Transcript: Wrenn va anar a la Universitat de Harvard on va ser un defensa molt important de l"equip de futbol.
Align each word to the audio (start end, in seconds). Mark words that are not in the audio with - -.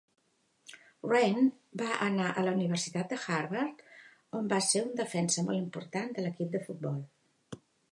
Wrenn 1.09 1.51
va 1.81 1.89
anar 2.05 2.29
a 2.29 2.45
la 2.47 2.55
Universitat 2.59 3.13
de 3.13 3.19
Harvard 3.27 3.85
on 4.41 4.51
va 4.55 4.61
ser 4.71 4.83
un 4.89 4.91
defensa 5.03 5.47
molt 5.51 5.61
important 5.67 6.13
de 6.19 6.25
l"equip 6.27 6.53
de 6.59 6.65
futbol. 6.67 7.01